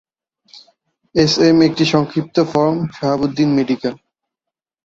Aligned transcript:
SM 1.15 1.57
একটি 1.61 1.83
সংক্ষিপ্ত 1.85 2.35
form 2.51 2.77
"Shahabuddin 2.95 3.49
medical" 3.57 3.93